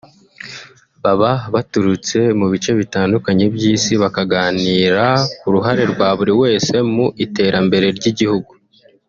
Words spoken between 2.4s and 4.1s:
bice bitandukanye by’Isi